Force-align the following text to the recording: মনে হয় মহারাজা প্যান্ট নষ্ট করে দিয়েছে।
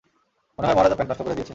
মনে 0.55 0.65
হয় 0.67 0.75
মহারাজা 0.77 0.95
প্যান্ট 0.97 1.09
নষ্ট 1.11 1.21
করে 1.25 1.37
দিয়েছে। 1.37 1.49